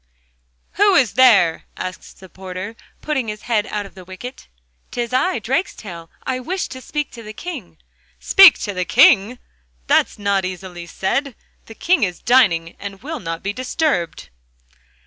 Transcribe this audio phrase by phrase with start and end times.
[0.77, 4.47] 'Who is there?' asks the porter, putting his head out of the wicket.
[4.89, 6.09] ''Tis I, Drakestail.
[6.23, 7.77] I wish to speak to the King.'
[8.19, 9.37] 'Speak to the King!...
[9.85, 11.35] That's easily said.
[11.67, 14.29] The King is dining, and will not be disturbed.